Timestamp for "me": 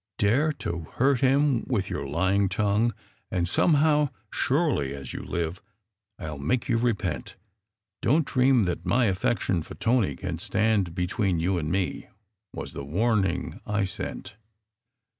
11.71-12.07